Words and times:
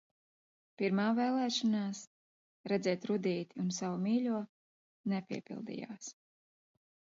Pirmā 0.81 1.03
vēlēšanās, 1.19 2.01
redzēt 2.73 3.05
Rudīti 3.11 3.61
un 3.65 3.71
savu 3.81 4.01
mīļo 4.07 4.41
nepiepildījās. 5.15 6.13